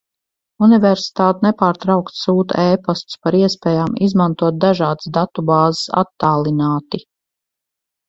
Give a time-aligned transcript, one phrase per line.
[0.67, 7.07] Universitāte nepārtraukti sūta e-pastus par iespējām izmantot dažādas datu bāzes attālināti.